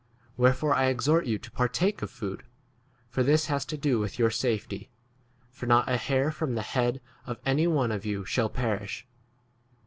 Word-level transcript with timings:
Wherefore 0.35 0.73
I 0.73 0.85
exhort 0.85 1.27
you 1.27 1.37
to 1.37 1.51
partake 1.51 2.01
of 2.01 2.09
food, 2.09 2.41
for 3.07 3.21
this 3.21 3.45
has 3.45 3.65
to 3.65 3.77
do 3.77 3.99
with 3.99 4.17
your 4.17 4.31
safety; 4.31 4.89
for 5.51 5.67
not 5.67 5.87
a 5.87 5.97
hair 5.97 6.31
from 6.31 6.55
the 6.55 6.63
head 6.63 7.01
of 7.27 7.37
any 7.45 7.67
one 7.67 7.91
of 7.91 8.03
you 8.03 8.21
35 8.21 8.29
shall 8.29 8.49
perish. 8.49 9.07